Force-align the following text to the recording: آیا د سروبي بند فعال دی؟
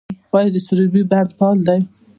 آیا 0.35 0.49
د 0.55 0.57
سروبي 0.67 1.03
بند 1.11 1.29
فعال 1.37 1.57
دی؟ 1.67 1.79